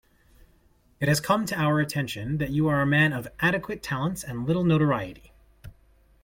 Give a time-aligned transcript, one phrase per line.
[0.99, 4.47] It has come to our attention that you are a man of adequate talents and
[4.47, 5.31] little notoriety.